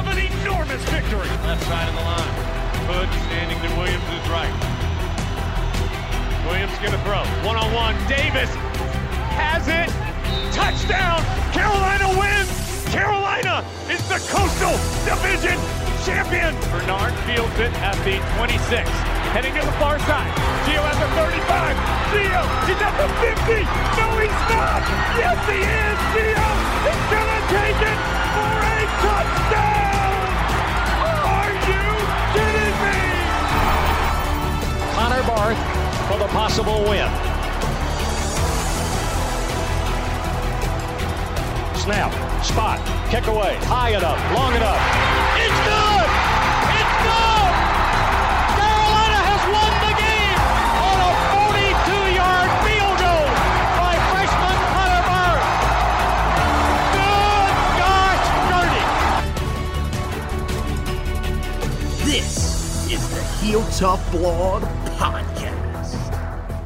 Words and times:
of 0.00 0.08
an 0.08 0.16
enormous 0.16 0.80
victory. 0.88 1.28
Left 1.44 1.60
side 1.68 1.88
of 1.88 1.94
the 1.94 2.00
line. 2.08 2.32
Hood 2.88 3.08
standing 3.28 3.60
to 3.60 3.68
Williams' 3.76 4.28
right. 4.32 4.54
Williams 6.48 6.72
gonna 6.80 6.96
throw. 7.04 7.20
One 7.44 7.60
on 7.60 7.68
one. 7.76 7.92
Davis 8.08 8.48
has 9.36 9.68
it. 9.68 9.92
Touchdown! 10.56 11.20
Carolina 11.52 12.08
wins! 12.16 12.48
Carolina 12.88 13.62
is 13.92 14.00
the 14.08 14.18
Coastal 14.32 14.74
Division 15.04 15.60
champion! 16.02 16.56
Bernard 16.72 17.12
fields 17.28 17.54
it 17.60 17.72
at 17.84 17.94
the 18.02 18.18
26. 18.40 18.88
Heading 19.36 19.52
to 19.54 19.62
the 19.62 19.76
far 19.78 20.00
side. 20.08 20.32
Gio 20.64 20.80
at 20.80 20.96
the 20.96 21.08
35. 21.12 21.76
Gio, 22.10 22.42
he's 22.66 22.80
at 22.80 22.94
the 22.96 23.08
50. 23.20 23.62
No, 24.00 24.06
he's 24.16 24.40
not. 24.48 24.82
Yes, 25.20 25.38
he 25.46 25.60
is. 25.60 25.89
Barth 35.54 36.08
for 36.08 36.18
the 36.18 36.26
possible 36.28 36.82
win. 36.82 37.08
Snap, 41.76 42.12
spot, 42.44 42.78
kick 43.10 43.26
away, 43.26 43.56
high 43.62 43.90
enough, 43.90 44.18
long 44.34 44.54
enough. 44.54 44.80
It's 45.42 45.60
good! 45.66 46.08
It's 46.78 46.94
good! 47.02 47.52
Carolina 48.58 49.20
has 49.26 49.42
won 49.50 49.72
the 49.86 49.94
game 49.98 50.40
on 50.86 50.96
a 51.08 51.12
42-yard 51.34 52.50
field 52.62 52.96
goal 53.00 53.26
by 53.80 53.94
freshman 54.12 54.58
Connor 54.70 55.04
Barth. 55.08 55.44
Good 56.94 57.54
gosh, 57.80 58.26
dirty! 58.52 58.84
This 62.04 62.30
is 62.92 63.02
the 63.14 63.22
Heel 63.44 63.64
Tough 63.70 64.02
Blog 64.12 64.62
Podcast. 64.98 65.29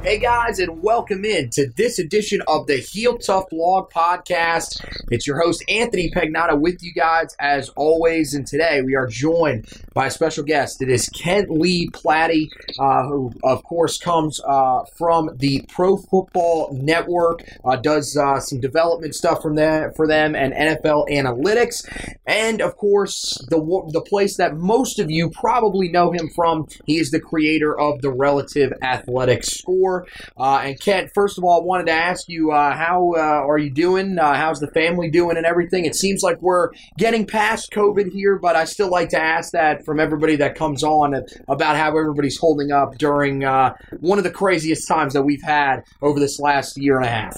Hey 0.04 0.18
guys, 0.18 0.58
and 0.58 0.82
welcome 0.82 1.24
in 1.24 1.48
to 1.52 1.66
this 1.78 1.98
edition 1.98 2.42
of 2.46 2.66
the 2.66 2.76
Heel 2.76 3.16
Tough 3.16 3.48
Blog 3.48 3.90
Podcast. 3.90 4.84
It's 5.10 5.26
your 5.26 5.40
host 5.40 5.64
Anthony 5.66 6.10
Pagnotta 6.10 6.60
with 6.60 6.82
you 6.82 6.92
guys 6.92 7.34
as 7.40 7.70
always, 7.70 8.34
and 8.34 8.46
today 8.46 8.82
we 8.82 8.94
are 8.96 9.06
joined 9.06 9.66
by 9.94 10.08
a 10.08 10.10
special 10.10 10.44
guest. 10.44 10.82
It 10.82 10.90
is 10.90 11.08
Kent 11.08 11.48
Lee 11.48 11.88
Platte, 11.94 12.50
uh, 12.78 13.04
who 13.04 13.32
of 13.44 13.62
course 13.64 13.96
comes 13.96 14.42
uh, 14.46 14.84
from 14.94 15.30
the 15.36 15.64
Pro 15.70 15.96
Football 15.96 16.74
Network, 16.74 17.42
uh, 17.64 17.76
does 17.76 18.14
uh, 18.14 18.40
some 18.40 18.60
development 18.60 19.14
stuff 19.14 19.40
from 19.40 19.54
them 19.54 19.90
for 19.96 20.06
them, 20.06 20.34
and 20.34 20.52
NFL 20.52 21.08
analytics, 21.08 21.82
and 22.26 22.60
of 22.60 22.76
course 22.76 23.42
the 23.48 23.56
the 23.90 24.02
place 24.02 24.36
that 24.36 24.54
most 24.54 24.98
of 24.98 25.10
you 25.10 25.30
probably 25.30 25.88
know 25.88 26.12
him 26.12 26.28
from. 26.28 26.68
He 26.84 26.98
is 26.98 27.10
the 27.10 27.20
creator 27.20 27.80
of 27.80 28.02
the 28.02 28.12
Relative 28.12 28.70
Athletic 28.82 29.44
Score. 29.44 29.93
Uh, 30.38 30.62
and 30.64 30.80
Kent, 30.80 31.10
first 31.14 31.38
of 31.38 31.44
all, 31.44 31.60
I 31.60 31.64
wanted 31.64 31.86
to 31.86 31.92
ask 31.92 32.28
you 32.28 32.52
uh, 32.52 32.74
how 32.74 33.12
uh, 33.16 33.48
are 33.48 33.58
you 33.58 33.70
doing? 33.70 34.18
Uh, 34.18 34.34
how's 34.34 34.60
the 34.60 34.70
family 34.72 35.10
doing 35.10 35.36
and 35.36 35.46
everything? 35.46 35.84
It 35.84 35.94
seems 35.94 36.22
like 36.22 36.40
we're 36.42 36.70
getting 36.98 37.26
past 37.26 37.70
COVID 37.72 38.12
here, 38.12 38.38
but 38.38 38.56
I 38.56 38.64
still 38.64 38.90
like 38.90 39.10
to 39.10 39.20
ask 39.20 39.52
that 39.52 39.84
from 39.84 40.00
everybody 40.00 40.36
that 40.36 40.54
comes 40.54 40.82
on 40.82 41.14
about 41.48 41.76
how 41.76 41.88
everybody's 41.88 42.38
holding 42.38 42.72
up 42.72 42.96
during 42.98 43.44
uh, 43.44 43.74
one 44.00 44.18
of 44.18 44.24
the 44.24 44.30
craziest 44.30 44.88
times 44.88 45.12
that 45.12 45.22
we've 45.22 45.42
had 45.42 45.82
over 46.02 46.18
this 46.18 46.38
last 46.40 46.76
year 46.76 46.96
and 46.96 47.06
a 47.06 47.10
half. 47.10 47.36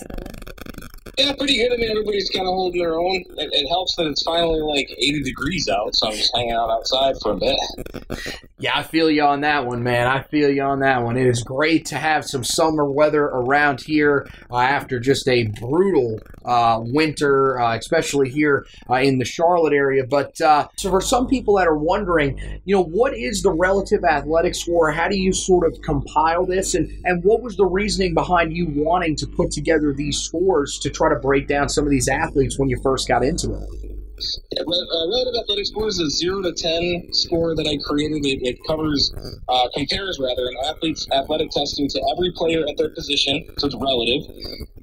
Yeah, 1.19 1.33
pretty 1.33 1.57
good. 1.57 1.73
I 1.73 1.77
mean, 1.77 1.91
everybody's 1.91 2.29
kind 2.29 2.47
of 2.47 2.53
holding 2.53 2.83
their 2.83 2.99
own. 2.99 3.17
It, 3.17 3.51
it, 3.53 3.69
helps 3.69 3.97
that 3.97 4.07
it's 4.07 4.23
finally 4.23 4.61
like 4.61 4.91
80 4.91 5.23
degrees 5.23 5.67
out, 5.67 5.95
so 5.97 6.09
I'm 6.09 6.15
just 6.15 6.31
hanging 6.35 6.53
out 6.53 6.71
outside 6.71 7.17
for 7.23 7.33
a 7.33 7.37
bit. 7.37 7.59
Yeah, 8.59 8.73
I 8.75 8.85
feel 8.85 9.11
you 9.11 9.23
on 9.23 9.43
that 9.43 9.67
one, 9.67 9.83
man. 9.83 10.07
I 10.07 10.23
feel 10.23 10.51
you 10.51 10.63
on 10.63 10.81
that 10.81 11.03
one. 11.03 11.19
It 11.19 11.27
is 11.27 11.43
great 11.43 11.85
to 11.87 11.97
have 11.97 12.25
some 12.25 12.43
summer 12.43 12.91
weather 12.91 13.25
around 13.25 13.83
here 13.83 14.27
uh, 14.51 14.57
after 14.57 14.99
just 14.99 15.29
a 15.29 15.49
brutal 15.61 16.19
uh, 16.47 16.81
winter, 16.81 17.61
uh, 17.61 17.77
especially 17.77 18.31
here 18.31 18.67
uh, 18.89 18.95
in 18.95 19.19
the 19.19 19.27
Charlotte 19.27 19.75
area. 19.75 20.07
But 20.07 20.41
uh, 20.41 20.69
so, 20.79 20.89
for 20.89 21.03
some 21.03 21.27
people 21.27 21.57
that 21.57 21.67
are 21.67 21.77
wondering, 21.77 22.39
you 22.65 22.75
know, 22.75 22.83
what 22.83 23.15
is 23.15 23.43
the 23.43 23.53
relative 23.53 24.05
athletic 24.05 24.55
score? 24.55 24.91
How 24.91 25.09
do 25.09 25.19
you 25.19 25.35
sort 25.35 25.71
of 25.71 25.83
compile 25.83 26.47
this, 26.47 26.75
and 26.75 26.91
and 27.05 27.23
what 27.25 27.43
was 27.43 27.57
the 27.57 27.67
reasoning 27.67 28.15
behind 28.15 28.57
you 28.57 28.69
wanting 28.75 29.17
to 29.17 29.27
put 29.27 29.51
together 29.51 29.93
these 29.93 30.19
scores 30.19 30.79
to 30.79 30.89
try 30.89 31.06
to 31.09 31.17
break 31.17 31.49
down 31.49 31.69
some 31.69 31.85
of 31.85 31.91
these 31.91 32.09
athletes 32.09 32.59
when 32.59 32.69
you 32.69 32.79
first 32.83 33.09
got 33.09 33.23
into 33.23 33.55
it? 33.55 33.69
Yeah, 34.53 34.63
uh, 34.63 35.09
relative 35.09 35.35
athletic 35.43 35.67
score 35.67 35.89
is 35.89 36.01
a 36.01 36.09
zero 36.09 36.41
to 36.41 36.53
ten 36.53 37.13
score 37.13 37.55
that 37.55 37.67
I 37.69 37.77
created. 37.87 38.25
It, 38.25 38.41
it 38.49 38.57
covers, 38.67 39.13
uh, 39.49 39.69
compares 39.75 40.19
rather, 40.19 40.47
an 40.47 40.57
athlete's 40.65 41.07
athletic 41.13 41.51
testing 41.51 41.89
to 41.89 42.01
every 42.17 42.33
player 42.33 42.65
at 42.67 42.79
their 42.79 42.89
position, 42.95 43.45
so 43.59 43.67
it's 43.67 43.77
relative. 43.77 44.25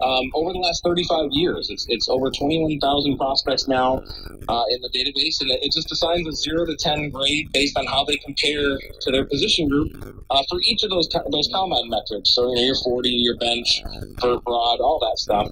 Um, 0.03 0.31
over 0.33 0.51
the 0.51 0.59
last 0.59 0.83
35 0.83 1.31
years, 1.31 1.69
it's, 1.69 1.85
it's 1.87 2.09
over 2.09 2.29
21,000 2.29 3.17
prospects 3.17 3.69
now 3.69 4.03
uh, 4.49 4.65
in 4.69 4.81
the 4.81 4.89
database, 4.93 5.39
and 5.39 5.51
it, 5.51 5.71
just 5.71 5.91
assigns 5.91 6.27
a 6.27 6.31
zero 6.33 6.65
to 6.65 6.75
ten 6.75 7.09
grade 7.09 7.51
based 7.53 7.77
on 7.77 7.85
how 7.87 8.03
they 8.03 8.17
compare 8.17 8.77
to 8.77 9.11
their 9.11 9.25
position 9.25 9.67
group 9.67 9.89
uh, 10.29 10.43
for 10.49 10.59
each 10.61 10.83
of 10.83 10.89
those 10.89 11.07
those 11.31 11.49
combine 11.53 11.89
metrics. 11.89 12.35
So 12.35 12.49
you 12.49 12.55
know, 12.55 12.61
your 12.61 12.75
40, 12.75 13.09
your 13.09 13.37
bench, 13.37 13.81
vert 14.21 14.43
broad, 14.43 14.79
all 14.81 14.99
that 14.99 15.17
stuff. 15.17 15.47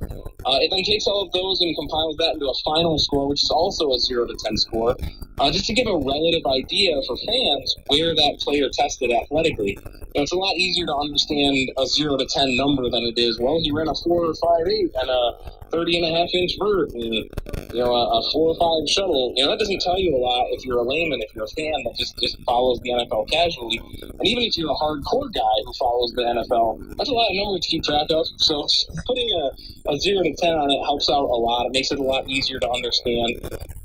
Uh, 0.45 0.57
it 0.61 0.69
then 0.69 0.83
takes 0.83 1.07
all 1.07 1.23
of 1.23 1.31
those 1.31 1.61
and 1.61 1.75
compiles 1.75 2.17
that 2.17 2.33
into 2.33 2.45
a 2.45 2.53
final 2.63 2.99
score, 2.99 3.27
which 3.27 3.43
is 3.43 3.49
also 3.49 3.91
a 3.93 3.99
zero 3.99 4.27
to 4.27 4.35
ten 4.43 4.57
score, 4.57 4.95
uh, 5.39 5.51
just 5.51 5.65
to 5.65 5.73
give 5.73 5.87
a 5.87 5.97
relative 5.97 6.45
idea 6.45 6.93
for 7.07 7.15
fans 7.25 7.75
where 7.87 8.13
that 8.13 8.37
player 8.41 8.69
tested 8.69 9.11
athletically. 9.11 9.77
Know, 10.15 10.23
it's 10.23 10.31
a 10.31 10.37
lot 10.37 10.55
easier 10.57 10.85
to 10.85 10.95
understand 10.95 11.71
a 11.77 11.85
zero 11.87 12.17
to 12.17 12.25
ten 12.25 12.55
number 12.57 12.89
than 12.89 13.03
it 13.03 13.17
is. 13.17 13.39
Well, 13.39 13.59
he 13.61 13.71
ran 13.71 13.87
a 13.87 13.95
four 13.95 14.25
or 14.25 14.33
five 14.35 14.67
eight 14.67 14.91
and 14.95 15.09
a 15.09 15.51
30 15.71 16.03
and 16.03 16.05
a 16.05 16.19
half 16.19 16.29
inch 16.33 16.51
vert 16.59 16.91
and 16.93 17.13
you 17.71 17.79
know 17.79 17.95
a, 17.95 18.19
a 18.19 18.31
four 18.31 18.51
or 18.51 18.57
five 18.59 18.87
shuttle. 18.91 19.33
You 19.35 19.45
know 19.45 19.51
that 19.51 19.59
doesn't 19.59 19.81
tell 19.81 19.97
you 19.97 20.15
a 20.15 20.19
lot 20.19 20.47
if 20.51 20.65
you're 20.65 20.77
a 20.77 20.83
layman, 20.83 21.21
if 21.21 21.33
you're 21.33 21.45
a 21.45 21.55
fan 21.55 21.73
that 21.85 21.95
just 21.97 22.17
just 22.19 22.41
follows 22.43 22.79
the 22.83 22.91
NFL 22.91 23.31
casually, 23.31 23.79
and 24.01 24.27
even 24.27 24.43
if 24.43 24.57
you're 24.57 24.69
a 24.69 24.75
hardcore 24.75 25.31
guy 25.33 25.55
who 25.65 25.73
follows 25.79 26.11
the 26.15 26.23
NFL, 26.23 26.97
that's 26.97 27.09
a 27.09 27.13
lot 27.13 27.29
of 27.31 27.35
numbers 27.35 27.61
to 27.65 27.69
keep 27.69 27.83
track 27.83 28.07
of. 28.11 28.27
So 28.37 28.67
putting 29.07 29.29
a, 29.31 29.91
a 29.91 29.99
zero 29.99 30.23
to 30.23 30.35
ten 30.35 30.53
on 30.53 30.69
it 30.69 30.83
helps 30.83 31.09
out 31.09 31.23
a 31.23 31.39
lot. 31.39 31.65
It 31.67 31.73
makes 31.73 31.91
it 31.91 31.99
a 31.99 32.03
lot 32.03 32.27
easier 32.29 32.59
to 32.59 32.69
understand. 32.69 33.39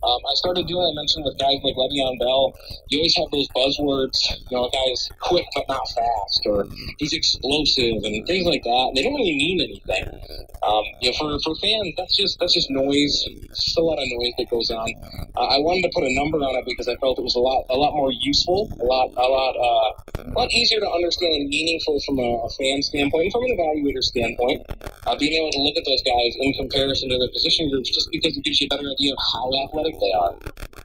Um, 0.06 0.20
I 0.22 0.34
started 0.34 0.66
doing, 0.68 0.86
I 0.86 0.94
mentioned 0.94 1.24
with 1.24 1.36
guys 1.38 1.58
like 1.66 1.74
Le'Veon 1.74 2.18
Bell, 2.20 2.54
you 2.88 2.98
always 3.02 3.16
have 3.16 3.26
those 3.34 3.48
buzzwords, 3.50 4.14
you 4.46 4.56
know, 4.56 4.66
a 4.66 4.70
guy's 4.70 5.10
quick 5.18 5.46
but 5.54 5.66
not 5.68 5.82
fast, 5.90 6.46
or 6.46 6.66
he's 6.98 7.12
explosive, 7.12 8.04
and 8.06 8.24
things 8.26 8.46
like 8.46 8.62
that. 8.62 8.92
They 8.94 9.02
don't 9.02 9.14
really 9.14 9.34
mean 9.34 9.60
anything. 9.60 10.06
Um, 10.62 10.84
you 11.00 11.10
know, 11.10 11.16
for, 11.18 11.38
for 11.42 11.54
fans, 11.58 11.94
that's 11.96 12.16
just 12.16 12.38
that's 12.38 12.54
just 12.54 12.70
noise. 12.70 13.24
Just 13.50 13.78
a 13.78 13.82
lot 13.82 13.98
of 13.98 14.06
noise 14.06 14.32
that 14.38 14.48
goes 14.48 14.70
on. 14.70 14.88
Uh, 15.36 15.46
I 15.46 15.58
wanted 15.58 15.82
to 15.82 15.90
put 15.92 16.04
a 16.04 16.14
number 16.14 16.38
on 16.38 16.54
it 16.54 16.64
because 16.66 16.86
I 16.86 16.94
felt 16.96 17.18
it 17.18 17.22
was 17.22 17.34
a 17.34 17.40
lot 17.40 17.66
a 17.70 17.76
lot 17.76 17.94
more 17.94 18.12
useful, 18.12 18.70
a 18.78 18.84
lot 18.84 19.10
a 19.16 19.26
lot 19.26 19.54
uh, 19.58 20.22
a 20.22 20.34
lot 20.38 20.50
easier 20.52 20.78
to 20.80 20.90
understand 20.90 21.34
and 21.34 21.48
meaningful 21.48 21.98
from 22.06 22.18
a, 22.18 22.46
a 22.46 22.50
fan 22.50 22.82
standpoint, 22.82 23.24
and 23.24 23.32
from 23.32 23.42
an 23.42 23.58
evaluator 23.58 24.02
standpoint. 24.02 24.62
Uh, 25.06 25.16
being 25.16 25.34
able 25.34 25.52
to 25.52 25.60
look 25.60 25.76
at 25.76 25.84
those 25.84 26.02
guys 26.02 26.34
in 26.40 26.52
comparison 26.54 27.08
to 27.08 27.18
their 27.18 27.30
position 27.30 27.70
groups, 27.70 27.90
just 27.90 28.08
because 28.10 28.36
it 28.36 28.42
gives 28.42 28.60
you 28.60 28.66
a 28.70 28.76
better 28.76 28.88
idea 28.90 29.12
of 29.12 29.18
how 29.32 29.50
athletic 29.64 29.94
they 30.00 30.12
are. 30.12 30.34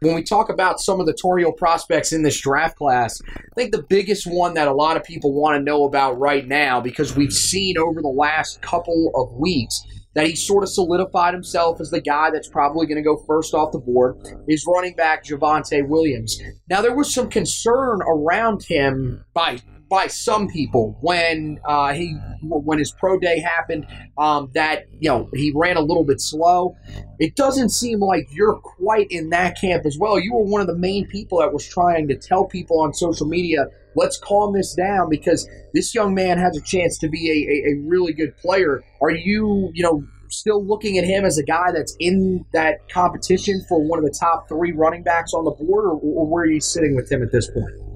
When 0.02 0.16
we 0.16 0.24
talk 0.24 0.50
about 0.50 0.80
some 0.80 1.00
of 1.00 1.08
the 1.08 1.14
Tar 1.14 1.40
Heel 1.40 1.52
prospects 1.52 2.14
in 2.14 2.22
this 2.22 2.40
draft 2.40 2.78
class, 2.78 3.20
I 3.28 3.56
think 3.56 3.72
the 3.72 3.82
biggest 3.84 4.28
one 4.28 4.54
that 4.54 4.68
a 4.68 4.74
lot 4.74 4.96
of 4.96 5.04
people 5.04 5.34
want 5.34 5.58
to 5.58 5.64
know 5.64 5.86
about 5.86 6.20
right 6.20 6.48
now, 6.48 6.80
because 6.80 7.16
we've 7.16 7.34
seen 7.34 7.78
over 7.78 8.02
the 8.02 8.08
last 8.08 8.62
couple 8.62 9.12
of 9.16 9.34
weeks 9.40 9.82
that 10.14 10.28
he 10.28 10.36
sort 10.36 10.64
of 10.64 10.70
solidified 10.70 11.34
himself 11.34 11.80
as 11.80 11.90
the 11.90 12.02
guy 12.02 12.30
that's 12.30 12.50
probably 12.50 12.86
going 12.86 12.98
to 12.98 13.04
go 13.04 13.18
first 13.26 13.54
off 13.54 13.72
the 13.72 13.80
board, 13.80 14.18
is 14.48 14.66
running 14.68 14.94
back 14.94 15.24
Javonte 15.24 15.88
Williams. 15.88 16.40
Now, 16.70 16.82
there 16.82 16.96
was 16.96 17.14
some 17.14 17.30
concern 17.30 18.02
around 18.02 18.64
him 18.64 19.24
by 19.34 19.60
by 19.92 20.08
some 20.08 20.48
people 20.48 20.98
when 21.02 21.60
uh, 21.66 21.94
he 21.94 22.14
when 22.42 22.80
his 22.80 22.94
pro 22.94 23.20
day 23.20 23.42
happened 23.42 23.86
um, 24.18 24.50
that 24.54 24.86
you 25.02 25.10
know 25.10 25.30
he 25.34 25.52
ran 25.54 25.76
a 25.76 25.82
little 25.82 26.06
bit 26.06 26.22
slow. 26.22 26.78
It 27.20 27.36
doesn't 27.36 27.70
seem 27.70 28.00
like 28.00 28.26
you're 28.32 28.56
quite 28.56 29.08
in 29.12 29.30
that 29.32 29.60
camp 29.60 29.86
as 29.86 29.98
well. 30.00 30.18
You 30.18 30.34
were 30.34 30.46
one 30.46 30.62
of 30.62 30.68
the 30.68 30.78
main 30.78 31.06
people 31.08 31.40
that 31.40 31.52
was 31.52 31.68
trying 31.68 32.08
to 32.08 32.18
tell 32.18 32.46
people 32.46 32.80
on 32.80 32.94
social 32.94 33.28
media, 33.28 33.66
let's 33.96 34.18
calm 34.18 34.54
this 34.54 34.74
down 34.74 35.10
because 35.10 35.48
this 35.74 35.94
young 35.94 36.16
man 36.16 36.38
has 36.38 36.58
a 36.58 36.62
chance 36.62 36.98
to 37.00 37.10
be 37.10 37.30
a, 37.30 37.70
a, 37.70 37.74
a 37.74 37.82
really 37.86 38.14
good 38.14 38.36
player. 38.38 38.82
Are 39.02 39.12
you 39.12 39.72
you 39.74 39.84
know 39.84 40.06
still 40.30 40.66
looking 40.66 40.98
at 40.98 41.04
him 41.04 41.26
as 41.26 41.38
a 41.38 41.44
guy 41.44 41.74
that's 41.74 41.98
in 42.00 42.46
that 42.54 42.88
competition 42.90 43.62
for 43.68 43.84
one 43.86 44.00
of 44.00 44.06
the 44.06 44.18
top 44.18 44.48
three 44.48 44.72
running 44.72 45.04
backs 45.04 45.34
on 45.34 45.44
the 45.44 45.52
board, 45.52 45.84
or, 45.84 46.00
or 46.02 46.26
where 46.28 46.44
are 46.44 46.48
you 46.48 46.62
sitting 46.62 46.96
with 46.96 47.12
him 47.12 47.22
at 47.22 47.34
this 47.34 47.52
point? 47.52 47.91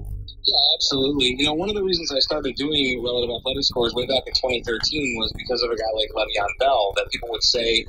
Yeah, 0.46 0.54
absolutely. 0.76 1.34
You 1.38 1.44
know, 1.46 1.54
one 1.54 1.68
of 1.68 1.74
the 1.74 1.82
reasons 1.82 2.12
I 2.12 2.20
started 2.20 2.54
doing 2.54 3.02
relative 3.02 3.34
athletic 3.34 3.64
scores 3.64 3.94
way 3.94 4.06
back 4.06 4.22
in 4.26 4.32
2013 4.32 5.18
was 5.18 5.32
because 5.32 5.62
of 5.62 5.70
a 5.70 5.76
guy 5.76 5.90
like 5.96 6.10
Le'Veon 6.14 6.48
Bell. 6.60 6.92
That 6.94 7.10
people 7.10 7.28
would 7.30 7.42
say, 7.42 7.84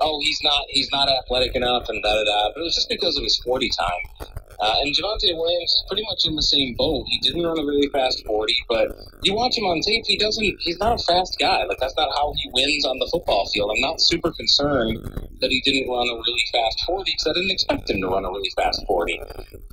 "Oh, 0.00 0.20
he's 0.20 0.38
not 0.42 0.64
he's 0.68 0.90
not 0.92 1.08
athletic 1.08 1.56
enough," 1.56 1.88
and 1.88 2.02
da 2.02 2.12
da 2.12 2.24
da. 2.24 2.50
But 2.52 2.60
it 2.60 2.64
was 2.64 2.74
just 2.74 2.90
because 2.90 3.16
of 3.16 3.24
his 3.24 3.38
40 3.38 3.70
time. 3.70 4.36
Uh, 4.60 4.74
and 4.82 4.94
Javonte 4.94 5.36
Williams 5.36 5.72
is 5.72 5.84
pretty 5.88 6.04
much 6.08 6.26
in 6.26 6.36
the 6.36 6.42
same 6.42 6.74
boat. 6.74 7.04
He 7.08 7.18
didn't 7.18 7.42
run 7.42 7.58
a 7.58 7.64
really 7.64 7.88
fast 7.88 8.24
40, 8.26 8.64
but 8.68 8.88
you 9.22 9.34
watch 9.34 9.56
him 9.56 9.64
on 9.64 9.80
tape, 9.80 10.04
he 10.06 10.18
doesn't, 10.18 10.56
he's 10.60 10.78
not 10.78 11.00
a 11.00 11.02
fast 11.04 11.36
guy. 11.38 11.64
Like, 11.64 11.78
that's 11.78 11.96
not 11.96 12.10
how 12.14 12.32
he 12.36 12.50
wins 12.52 12.84
on 12.84 12.98
the 12.98 13.08
football 13.10 13.48
field. 13.52 13.70
I'm 13.74 13.80
not 13.80 14.00
super 14.00 14.32
concerned 14.32 14.98
that 15.40 15.50
he 15.50 15.60
didn't 15.62 15.90
run 15.90 16.08
a 16.08 16.14
really 16.14 16.44
fast 16.52 16.84
40 16.86 17.10
because 17.10 17.26
I 17.26 17.32
didn't 17.32 17.50
expect 17.50 17.90
him 17.90 18.00
to 18.00 18.08
run 18.08 18.24
a 18.24 18.30
really 18.30 18.52
fast 18.56 18.84
40. 18.86 19.20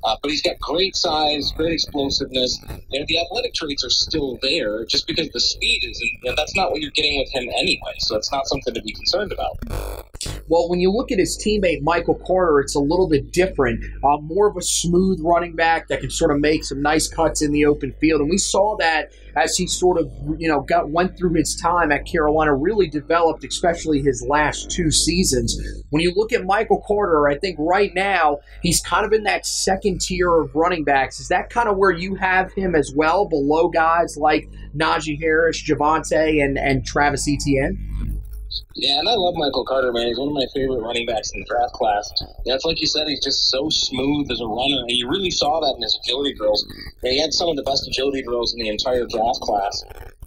Uh, 0.04 0.16
but 0.22 0.30
he's 0.30 0.42
got 0.42 0.58
great 0.58 0.96
size, 0.96 1.52
great 1.56 1.72
explosiveness. 1.72 2.58
and 2.68 3.06
the 3.06 3.20
athletic 3.20 3.54
traits 3.54 3.84
are 3.84 3.90
still 3.90 4.38
there 4.42 4.84
just 4.86 5.06
because 5.06 5.28
the 5.30 5.40
speed 5.40 5.84
isn't, 5.84 6.10
know, 6.24 6.34
that's 6.36 6.54
not 6.54 6.70
what 6.70 6.80
you're 6.80 6.90
getting 6.92 7.18
with 7.18 7.30
him 7.32 7.48
anyway. 7.58 7.94
So 7.98 8.16
it's 8.16 8.30
not 8.32 8.46
something 8.46 8.74
to 8.74 8.82
be 8.82 8.92
concerned 8.92 9.32
about. 9.32 10.11
Well, 10.52 10.68
when 10.68 10.80
you 10.80 10.92
look 10.92 11.10
at 11.10 11.18
his 11.18 11.42
teammate 11.42 11.80
Michael 11.80 12.20
Carter, 12.26 12.60
it's 12.60 12.74
a 12.74 12.78
little 12.78 13.08
bit 13.08 13.32
different. 13.32 13.82
Uh, 14.04 14.18
more 14.20 14.46
of 14.46 14.58
a 14.58 14.60
smooth 14.60 15.18
running 15.22 15.56
back 15.56 15.88
that 15.88 16.00
can 16.00 16.10
sort 16.10 16.30
of 16.30 16.40
make 16.40 16.62
some 16.62 16.82
nice 16.82 17.08
cuts 17.08 17.40
in 17.40 17.52
the 17.52 17.64
open 17.64 17.94
field, 18.02 18.20
and 18.20 18.28
we 18.28 18.36
saw 18.36 18.76
that 18.76 19.12
as 19.34 19.56
he 19.56 19.66
sort 19.66 19.98
of 19.98 20.12
you 20.36 20.48
know 20.48 20.60
got 20.60 20.90
went 20.90 21.16
through 21.16 21.32
his 21.32 21.56
time 21.56 21.90
at 21.90 22.04
Carolina, 22.04 22.54
really 22.54 22.86
developed, 22.86 23.44
especially 23.44 24.02
his 24.02 24.22
last 24.28 24.70
two 24.70 24.90
seasons. 24.90 25.58
When 25.88 26.02
you 26.02 26.12
look 26.14 26.34
at 26.34 26.44
Michael 26.44 26.84
Carter, 26.86 27.28
I 27.28 27.38
think 27.38 27.56
right 27.58 27.94
now 27.94 28.40
he's 28.60 28.82
kind 28.82 29.06
of 29.06 29.14
in 29.14 29.22
that 29.22 29.46
second 29.46 30.02
tier 30.02 30.36
of 30.36 30.54
running 30.54 30.84
backs. 30.84 31.18
Is 31.18 31.28
that 31.28 31.48
kind 31.48 31.66
of 31.66 31.78
where 31.78 31.92
you 31.92 32.14
have 32.16 32.52
him 32.52 32.74
as 32.74 32.92
well, 32.94 33.26
below 33.26 33.70
guys 33.70 34.18
like 34.18 34.50
Najee 34.76 35.18
Harris, 35.18 35.66
Javonte, 35.66 36.44
and 36.44 36.58
and 36.58 36.84
Travis 36.84 37.26
Etienne? 37.26 38.11
Yeah, 38.74 38.98
and 38.98 39.08
I 39.08 39.14
love 39.14 39.34
Michael 39.36 39.64
Carter, 39.64 39.92
man. 39.92 40.08
He's 40.08 40.18
one 40.18 40.28
of 40.28 40.34
my 40.34 40.46
favorite 40.54 40.80
running 40.80 41.06
backs 41.06 41.30
in 41.32 41.40
the 41.40 41.46
draft 41.46 41.72
class. 41.72 42.10
It's 42.44 42.64
like 42.64 42.80
you 42.80 42.86
said, 42.86 43.08
he's 43.08 43.22
just 43.22 43.50
so 43.50 43.68
smooth 43.70 44.30
as 44.30 44.40
a 44.40 44.46
runner, 44.46 44.80
and 44.88 44.90
you 44.90 45.08
really 45.08 45.30
saw 45.30 45.60
that 45.60 45.74
in 45.76 45.82
his 45.82 45.98
agility 46.04 46.34
drills. 46.34 46.66
Yeah, 47.02 47.12
he 47.12 47.20
had 47.20 47.32
some 47.32 47.48
of 47.48 47.56
the 47.56 47.62
best 47.62 47.86
agility 47.86 48.22
drills 48.22 48.54
in 48.54 48.60
the 48.60 48.68
entire 48.68 49.06
draft 49.06 49.40
class. 49.40 49.84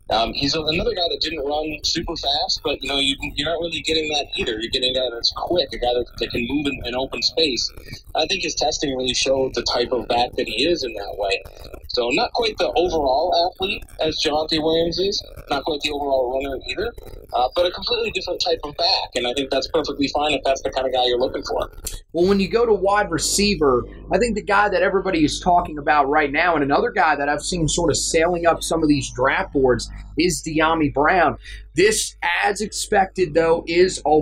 Um, 0.10 0.34
he's 0.34 0.54
another 0.54 0.94
guy 0.94 1.07
that 1.10 1.19
didn't 1.19 1.44
run 1.44 1.80
super 1.84 2.16
fast, 2.16 2.62
but 2.63 2.81
you 2.84 2.90
know 2.90 3.00
you, 3.00 3.16
you're 3.36 3.50
not 3.50 3.60
really 3.60 3.81
getting 3.81 4.07
that 4.10 4.28
either. 4.36 4.60
You're 4.60 4.69
getting 4.72 4.96
a 4.96 5.00
guy 5.00 5.10
that's 5.12 5.34
quick, 5.36 5.69
a 5.74 5.78
guy 5.78 5.94
that, 5.94 6.06
that 6.19 6.30
can 6.30 6.46
move 6.48 6.68
in, 6.68 6.86
in 6.86 6.96
open 6.96 7.24
space. 7.24 7.72
I 8.13 8.28
think 8.28 8.44
his 8.44 8.54
testing 8.54 8.96
really 8.96 9.16
showed 9.16 9.56
the 9.56 9.63
type 9.63 9.92
of 9.92 10.07
back 10.07 10.31
that 10.34 10.48
he 10.48 10.68
is 10.68 10.84
in 10.84 10.94
that 10.94 11.16
way. 11.18 11.42
So 11.90 12.10
not 12.12 12.34
quite 12.34 12.57
the 12.57 12.72
overall 12.75 13.50
athlete 13.50 13.84
as 14.00 14.22
Javonte 14.24 14.62
Williams 14.62 15.00
is, 15.00 15.24
not 15.50 15.63
quite 15.63 15.80
the 15.81 15.92
overall 15.92 16.34
runner 16.34 16.60
either, 16.68 16.94
uh, 17.34 17.48
but 17.56 17.66
a 17.66 17.72
completely 17.72 18.12
different 18.12 18.42
type 18.46 18.60
of 18.63 18.75
back, 18.78 19.10
and 19.16 19.25
I 19.25 19.34
think 19.34 19.50
that's 19.50 19.68
perfectly 19.69 20.10
fine 20.10 20.34
if 20.34 20.44
that's 20.44 20.62
the 20.62 20.72
kind 20.72 20.86
of 20.86 20.94
guy 20.94 21.06
you're 21.06 21.19
looking 21.19 21.44
for. 21.44 21.72
Well, 22.13 22.28
when 22.28 22.40
you 22.40 22.50
go 22.50 22.66
to 22.66 22.74
wide 22.74 23.10
receiver, 23.10 23.84
I 24.12 24.18
think 24.18 24.36
the 24.36 24.44
guy 24.44 24.69
that 24.69 24.84
everybody 24.84 25.24
is 25.25 25.40
talking 25.40 25.78
about 25.78 26.10
right 26.10 26.31
now, 26.31 26.56
and 26.56 26.63
another 26.63 26.92
guy 26.92 27.16
that 27.16 27.28
I've 27.28 27.42
seen 27.42 27.68
sort 27.68 27.90
of 27.90 27.98
sailing 27.98 28.46
up 28.46 28.62
some 28.62 28.84
of 28.84 28.90
these 28.90 29.12
draft 29.16 29.54
boards 29.54 29.90
is 30.18 30.44
Dyami 30.45 30.94
Brown. 30.94 31.38
This, 31.75 32.15
as 32.44 32.62
expected, 32.62 33.33
though, 33.33 33.63
is 33.68 34.01
a, 34.06 34.19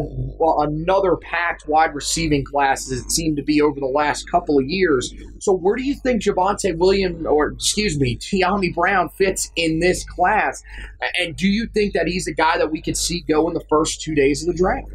another 0.59 1.15
packed 1.17 1.67
wide 1.67 1.93
receiving 1.93 2.43
class 2.43 2.91
as 2.91 3.03
it 3.03 3.11
seemed 3.11 3.37
to 3.37 3.43
be 3.43 3.61
over 3.61 3.79
the 3.79 3.85
last 3.85 4.29
couple 4.29 4.57
of 4.57 4.65
years. 4.65 5.13
So, 5.39 5.53
where 5.53 5.75
do 5.75 5.83
you 5.83 5.95
think 5.95 6.23
Javonte 6.23 6.75
Williams, 6.77 7.25
or 7.25 7.49
excuse 7.49 7.99
me, 7.99 8.17
Dyami 8.17 8.73
Brown 8.73 9.09
fits 9.09 9.51
in 9.55 9.79
this 9.79 10.03
class? 10.03 10.63
And 11.19 11.35
do 11.35 11.47
you 11.47 11.67
think 11.67 11.93
that 11.93 12.07
he's 12.07 12.27
a 12.27 12.33
guy 12.33 12.57
that 12.57 12.71
we 12.71 12.81
could 12.81 12.97
see 12.97 13.21
go 13.21 13.47
in 13.47 13.53
the 13.53 13.65
first 13.69 14.01
two 14.01 14.15
days 14.15 14.41
of 14.41 14.47
the 14.47 14.57
draft? 14.57 14.87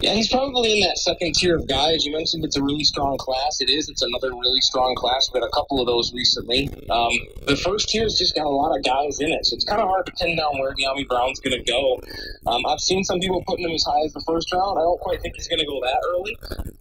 Yeah, 0.00 0.14
he's 0.14 0.28
probably 0.28 0.72
in 0.72 0.80
that 0.88 0.96
second 0.96 1.34
tier 1.34 1.56
of 1.56 1.68
guys. 1.68 2.06
You 2.06 2.12
mentioned 2.12 2.42
it's 2.44 2.56
a 2.56 2.62
really 2.62 2.84
strong 2.84 3.18
class. 3.18 3.60
It 3.60 3.68
is. 3.68 3.88
It's 3.90 4.00
another 4.00 4.30
really 4.30 4.60
strong 4.62 4.94
class. 4.94 5.28
We've 5.28 5.42
got 5.42 5.46
a 5.46 5.50
couple 5.50 5.78
of 5.78 5.86
those 5.86 6.14
recently. 6.14 6.68
Um, 6.88 7.12
the 7.46 7.56
first 7.56 7.90
tier's 7.90 8.16
just 8.16 8.34
got 8.34 8.46
a 8.46 8.48
lot 8.48 8.74
of 8.76 8.82
guys 8.82 9.20
in 9.20 9.30
it, 9.30 9.44
so 9.44 9.54
it's 9.56 9.64
kind 9.64 9.80
of 9.80 9.88
hard 9.88 10.06
to 10.06 10.12
pin 10.12 10.36
down 10.36 10.58
where 10.58 10.72
Dyami 10.74 11.06
Brown's 11.06 11.38
going 11.40 11.62
to 11.62 11.64
go. 11.70 12.00
Um, 12.46 12.64
I've 12.66 12.80
seen 12.80 13.04
some 13.04 13.20
people 13.20 13.44
putting 13.46 13.68
him 13.68 13.74
as 13.74 13.84
high 13.84 14.00
as 14.06 14.14
the 14.14 14.24
first 14.26 14.50
round. 14.54 14.78
I 14.78 14.82
don't 14.82 15.00
quite 15.00 15.20
think 15.20 15.36
he's 15.36 15.48
going 15.48 15.60
to 15.60 15.66
go 15.66 15.80
that 15.82 16.00
early, 16.08 16.38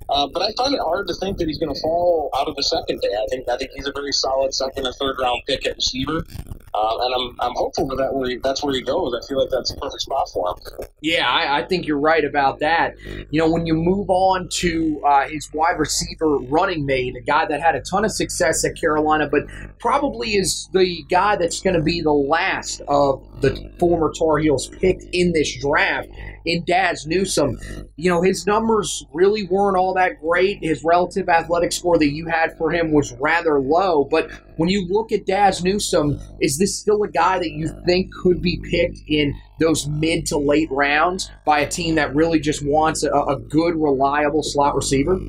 uh, 0.08 0.28
but 0.32 0.42
I 0.42 0.54
find 0.56 0.74
it 0.74 0.80
hard 0.80 1.08
to 1.08 1.14
think 1.16 1.38
that 1.40 1.48
he's 1.48 1.60
going 1.60 1.74
to 1.74 1.82
fall 1.82 2.30
out 2.38 2.48
of 2.48 2.56
the 2.56 2.64
second 2.64 3.02
day. 3.02 3.12
I 3.12 3.28
think 3.30 3.50
I 3.50 3.58
think 3.58 3.72
he's 3.76 3.88
a 3.88 3.92
very 3.92 4.14
solid 4.14 4.54
second 4.54 4.88
or 4.88 4.94
third 4.94 5.18
round 5.20 5.42
pick 5.46 5.68
at 5.68 5.76
receiver. 5.76 6.24
Uh, 6.72 6.98
and 7.02 7.14
I'm, 7.16 7.36
I'm 7.40 7.56
hopeful 7.56 7.88
that, 7.88 8.14
where 8.14 8.30
he, 8.30 8.38
that's 8.38 8.64
where 8.64 8.74
he 8.74 8.82
goes. 8.82 9.14
I 9.14 9.28
feel 9.28 9.40
like 9.40 9.50
that's 9.50 9.72
a 9.72 9.76
perfect 9.78 10.02
spot 10.02 10.30
for 10.32 10.50
him. 10.50 10.88
Yeah, 11.02 11.28
I, 11.28 11.60
I 11.60 11.66
think 11.66 11.88
you're 11.88 12.00
right 12.00 12.24
about 12.24 12.60
that. 12.60 12.89
You 13.30 13.40
know, 13.40 13.50
when 13.50 13.66
you 13.66 13.74
move 13.74 14.10
on 14.10 14.50
to 14.54 15.02
uh, 15.06 15.28
his 15.28 15.50
wide 15.54 15.80
receiver 15.80 16.38
running 16.38 16.86
mate, 16.86 17.16
a 17.16 17.22
guy 17.22 17.46
that 17.46 17.62
had 17.62 17.76
a 17.76 17.82
ton 17.82 18.06
of 18.06 18.12
success 18.12 18.66
at 18.66 18.76
Carolina, 18.80 19.28
but 19.30 19.44
probably 19.80 20.36
is 20.36 20.70
the 20.74 21.04
guy 21.10 21.36
that's 21.36 21.62
going 21.62 21.76
to 21.76 21.82
be 21.82 22.02
the 22.02 22.14
last 22.14 22.82
of 22.88 23.24
the 23.42 23.72
former 23.80 24.12
Tar 24.18 24.38
Heels 24.40 24.68
picked 24.68 25.04
in 25.12 25.34
this 25.34 25.56
draft 25.60 26.10
in 26.50 26.64
Dazz 26.66 27.06
Newsome. 27.06 27.60
You 27.96 28.10
know, 28.10 28.24
his 28.24 28.48
numbers 28.48 29.06
really 29.14 29.44
weren't 29.44 29.78
all 29.78 29.94
that 29.94 30.20
great. 30.20 30.58
His 30.64 30.84
relative 30.84 31.30
athletic 31.30 31.72
score 31.72 32.00
that 32.00 32.12
you 32.12 32.26
had 32.26 32.58
for 32.58 32.72
him 32.72 32.92
was 32.92 33.14
rather 33.20 33.60
low. 33.60 34.06
But 34.06 34.32
when 34.58 34.68
you 34.68 34.88
look 34.90 35.12
at 35.12 35.28
Dazz 35.28 35.64
Newsome, 35.64 36.20
is 36.42 36.58
this 36.58 36.80
still 36.80 37.04
a 37.04 37.08
guy 37.08 37.38
that 37.38 37.52
you 37.52 37.70
think 37.86 38.12
could 38.12 38.42
be 38.42 38.60
picked 38.72 39.00
in 39.08 39.36
those 39.60 39.88
mid 39.88 40.26
to 40.28 40.38
late 40.38 40.70
rounds 40.72 41.30
by 41.46 41.60
a 41.60 41.70
team 41.70 41.96
that 41.96 42.16
really 42.16 42.40
just 42.40 42.66
wants 42.66 43.04
a, 43.04 43.12
a 43.12 43.40
good, 43.40 43.76
reliable 43.76 44.42
slot 44.42 44.76
receiver? 44.76 45.20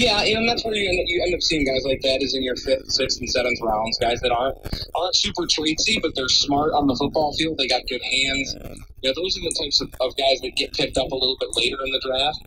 Yeah, 0.00 0.22
and 0.24 0.48
that's 0.48 0.64
where 0.64 0.74
you 0.74 0.88
end 0.88 0.98
up, 0.98 1.04
you 1.08 1.22
end 1.22 1.34
up 1.34 1.42
seeing 1.42 1.66
guys 1.66 1.84
like 1.84 2.00
that 2.00 2.22
is 2.22 2.34
in 2.34 2.42
your 2.42 2.56
fifth, 2.56 2.90
sixth, 2.90 3.20
and 3.20 3.28
seventh 3.28 3.60
rounds. 3.60 3.98
Guys 3.98 4.18
that 4.22 4.32
aren't 4.32 4.56
aren't 4.94 5.14
super 5.14 5.42
traitsy, 5.42 6.00
but 6.00 6.14
they're 6.14 6.30
smart 6.30 6.72
on 6.72 6.86
the 6.86 6.96
football 6.96 7.34
field. 7.36 7.58
They 7.58 7.68
got 7.68 7.82
good 7.86 8.00
hands. 8.00 8.56
Yeah, 9.02 9.12
those 9.14 9.36
are 9.36 9.44
the 9.44 9.54
types 9.60 9.80
of, 9.82 9.92
of 10.00 10.16
guys 10.16 10.40
that 10.40 10.56
get 10.56 10.72
picked 10.72 10.96
up 10.96 11.12
a 11.12 11.14
little 11.14 11.36
bit 11.38 11.50
later 11.52 11.76
in 11.84 11.92
the 11.92 12.00
draft. 12.00 12.40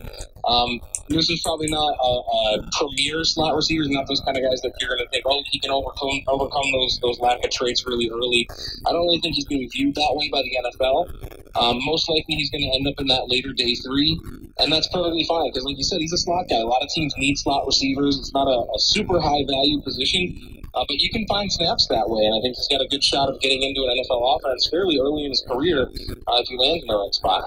Um, 0.46 0.80
this 1.08 1.30
is 1.30 1.42
probably 1.42 1.70
not 1.70 1.94
a, 1.94 2.12
a 2.58 2.70
premier 2.74 3.22
slot 3.22 3.54
receiver. 3.54 3.84
Not 3.86 4.08
those 4.08 4.20
kind 4.20 4.36
of 4.36 4.42
guys 4.42 4.60
that 4.62 4.74
you're 4.80 4.90
going 4.90 5.06
to 5.06 5.10
think, 5.10 5.22
oh, 5.24 5.42
he 5.46 5.60
can 5.60 5.70
overcome 5.70 6.26
overcome 6.26 6.66
those 6.72 6.98
those 7.02 7.20
lack 7.20 7.44
of 7.44 7.50
traits 7.52 7.86
really 7.86 8.10
early. 8.10 8.48
I 8.86 8.90
don't 8.90 9.06
really 9.06 9.20
think 9.20 9.36
he's 9.36 9.46
being 9.46 9.70
viewed 9.70 9.94
that 9.94 10.10
way 10.18 10.28
by 10.28 10.42
the 10.42 10.58
NFL. 10.58 11.54
Um, 11.54 11.78
most 11.84 12.08
likely, 12.08 12.34
he's 12.34 12.50
going 12.50 12.62
to 12.66 12.74
end 12.74 12.88
up 12.88 12.98
in 12.98 13.06
that 13.06 13.28
later 13.28 13.52
day 13.52 13.76
three, 13.76 14.18
and 14.58 14.72
that's 14.72 14.88
perfectly 14.88 15.24
fine 15.24 15.50
because, 15.50 15.64
like 15.64 15.76
you 15.76 15.84
said, 15.84 16.00
he's 16.00 16.12
a 16.12 16.18
slot 16.18 16.48
guy. 16.48 16.56
A 16.56 16.66
lot 16.66 16.82
of 16.82 16.88
teams 16.88 17.14
need 17.16 17.36
slot 17.38 17.66
receivers. 17.66 18.18
It's 18.18 18.32
not 18.32 18.46
a, 18.46 18.58
a 18.74 18.78
super 18.78 19.20
high 19.20 19.44
value 19.48 19.80
position, 19.82 20.62
uh, 20.74 20.84
but 20.86 20.96
you 21.00 21.10
can 21.10 21.26
find 21.26 21.52
snaps 21.52 21.86
that 21.88 22.08
way, 22.08 22.24
and 22.24 22.34
I 22.34 22.40
think 22.40 22.56
he's 22.56 22.68
got 22.68 22.80
a 22.80 22.88
good 22.88 23.02
shot 23.02 23.28
of 23.28 23.40
getting 23.40 23.62
into 23.62 23.82
an 23.82 23.98
NFL 23.98 24.38
offense 24.38 24.68
fairly 24.70 24.98
early 24.98 25.24
in 25.24 25.30
his 25.30 25.44
career 25.48 25.82
uh, 25.82 26.40
if 26.42 26.48
he 26.48 26.56
lands 26.56 26.82
in 26.82 26.88
the 26.88 26.96
right 26.96 27.14
spot. 27.14 27.44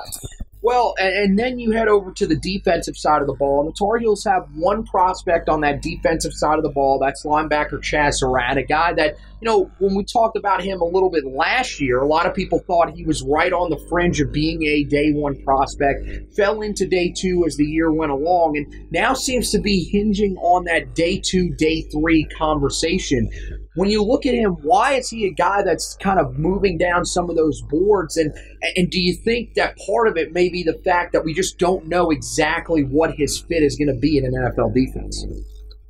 Well, 0.61 0.95
and, 0.99 1.37
then 1.37 1.59
you 1.59 1.71
head 1.71 1.87
over 1.87 2.11
to 2.11 2.27
the 2.27 2.35
defensive 2.35 2.97
side 2.97 3.21
of 3.21 3.27
the 3.27 3.35
ball, 3.35 3.61
and 3.61 3.69
the 3.69 3.73
Tar 3.77 3.99
Heels 3.99 4.23
have 4.25 4.49
one 4.55 4.85
prospect 4.85 5.49
on 5.49 5.61
that 5.61 5.81
defensive 5.81 6.33
side 6.33 6.57
of 6.57 6.63
the 6.63 6.69
ball. 6.69 6.99
That's 6.99 7.25
linebacker 7.25 7.79
Chazz 7.79 8.15
Surratt, 8.15 8.57
a 8.57 8.63
guy 8.63 8.93
that, 8.93 9.15
you 9.41 9.45
know, 9.45 9.71
when 9.79 9.95
we 9.95 10.03
talked 10.03 10.37
about 10.37 10.63
him 10.63 10.81
a 10.81 10.85
little 10.85 11.09
bit 11.09 11.25
last 11.25 11.79
year, 11.79 11.99
a 11.99 12.07
lot 12.07 12.25
of 12.25 12.33
people 12.33 12.59
thought 12.59 12.91
he 12.91 13.05
was 13.05 13.21
right 13.23 13.53
on 13.53 13.69
the 13.69 13.79
fringe 13.89 14.19
of 14.19 14.31
being 14.31 14.63
a 14.63 14.83
day 14.83 15.11
one 15.11 15.41
prospect, 15.43 16.33
fell 16.35 16.61
into 16.61 16.87
day 16.87 17.13
two 17.15 17.43
as 17.45 17.55
the 17.55 17.65
year 17.65 17.91
went 17.91 18.11
along, 18.11 18.57
and 18.57 18.91
now 18.91 19.13
seems 19.13 19.51
to 19.51 19.59
be 19.59 19.83
hinging 19.91 20.35
on 20.37 20.65
that 20.65 20.95
day 20.95 21.21
two, 21.23 21.53
day 21.57 21.83
three 21.91 22.27
conversation 22.37 23.29
when 23.77 23.91
you 23.91 24.03
look 24.03 24.25
at 24.25 24.33
him, 24.33 24.53
why 24.63 24.93
is 24.93 25.07
he 25.07 25.27
a 25.27 25.31
guy 25.31 25.61
that's 25.61 25.95
kind 26.01 26.19
of 26.19 26.39
moving 26.39 26.79
down 26.79 27.05
some 27.05 27.29
of 27.29 27.35
those 27.35 27.61
boards? 27.61 28.17
And 28.17 28.33
and 28.75 28.89
do 28.89 28.99
you 28.99 29.13
think 29.13 29.53
that 29.53 29.77
part 29.85 30.07
of 30.07 30.17
it 30.17 30.33
may 30.33 30.49
be 30.49 30.63
the 30.63 30.81
fact 30.83 31.13
that 31.13 31.23
we 31.23 31.31
just 31.31 31.59
don't 31.59 31.85
know 31.85 32.09
exactly 32.09 32.81
what 32.81 33.13
his 33.13 33.39
fit 33.39 33.61
is 33.61 33.75
going 33.75 33.93
to 33.93 33.99
be 33.99 34.17
in 34.17 34.25
an 34.25 34.33
NFL 34.33 34.73
defense? 34.73 35.23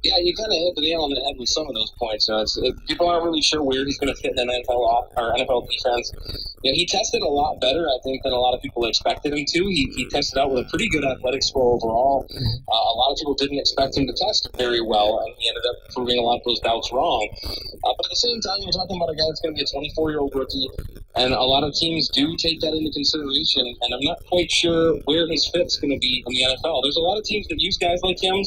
Yeah, 0.08 0.24
you 0.24 0.32
kind 0.32 0.48
of 0.48 0.56
hit 0.56 0.72
the 0.80 0.88
nail 0.88 1.04
on 1.04 1.12
the 1.12 1.20
head 1.20 1.36
with 1.36 1.52
some 1.52 1.68
of 1.68 1.76
those 1.76 1.92
points. 2.00 2.32
You 2.32 2.40
know, 2.40 2.48
it, 2.48 2.76
people 2.88 3.12
aren't 3.12 3.28
really 3.28 3.44
sure 3.44 3.60
where 3.60 3.84
he's 3.84 4.00
going 4.00 4.08
to 4.08 4.16
fit 4.16 4.40
in 4.40 4.40
an 4.40 4.48
NFL 4.48 4.80
off, 4.80 5.12
or 5.20 5.36
NFL 5.36 5.68
defense. 5.68 6.16
You 6.64 6.72
know, 6.72 6.76
he 6.80 6.88
tested 6.88 7.22
a 7.22 7.28
lot 7.28 7.60
better, 7.60 7.84
I 7.84 8.00
think, 8.08 8.24
than 8.24 8.32
a 8.32 8.40
lot 8.40 8.56
of 8.56 8.62
people 8.64 8.88
expected 8.88 9.36
him 9.36 9.44
to. 9.44 9.60
He, 9.68 9.92
he 10.00 10.08
tested 10.08 10.40
out 10.40 10.56
with 10.56 10.64
a 10.64 10.70
pretty 10.72 10.88
good 10.88 11.04
athletic 11.04 11.44
score 11.44 11.76
overall. 11.76 12.24
Uh, 12.32 12.72
a 12.72 12.96
lot 12.96 13.12
of 13.12 13.18
people 13.20 13.36
didn't 13.36 13.60
expect 13.60 13.98
him 13.98 14.08
to 14.08 14.16
test 14.16 14.48
very 14.56 14.80
well, 14.80 15.20
and 15.20 15.36
he 15.38 15.50
ended 15.50 15.64
up 15.68 15.76
proving 15.92 16.18
a 16.20 16.24
lot 16.24 16.40
of 16.40 16.44
those 16.48 16.64
doubts 16.64 16.88
wrong. 16.96 17.28
Uh, 17.44 17.92
but 17.92 18.06
at 18.08 18.12
the 18.16 18.22
same 18.24 18.40
time, 18.40 18.64
you're 18.64 18.72
talking 18.72 18.96
about 18.96 19.12
a 19.12 19.18
guy 19.20 19.28
that's 19.28 19.44
going 19.44 19.52
to 19.52 19.60
be 19.60 19.68
a 19.68 19.72
24 19.76 20.12
year 20.12 20.20
old 20.24 20.34
rookie, 20.34 20.72
and 21.18 21.34
a 21.34 21.42
lot 21.42 21.64
of 21.64 21.74
teams 21.74 22.10
do 22.10 22.36
take 22.38 22.60
that 22.62 22.74
into 22.74 22.92
consideration. 22.92 23.66
And 23.82 23.94
I'm 23.94 24.02
not 24.02 24.20
quite 24.30 24.52
sure 24.52 24.96
where 25.06 25.28
his 25.28 25.50
fit's 25.54 25.78
going 25.78 25.92
to 25.92 26.00
be 26.00 26.24
in 26.26 26.34
the 26.34 26.56
NFL. 26.56 26.84
There's 26.84 26.98
a 26.98 27.02
lot 27.02 27.18
of 27.18 27.24
teams 27.24 27.48
that 27.48 27.60
use 27.60 27.78
guys 27.78 28.00
like 28.04 28.22
him, 28.22 28.44